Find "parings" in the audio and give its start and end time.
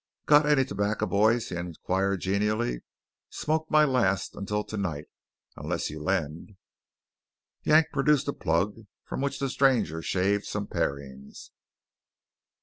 10.65-11.51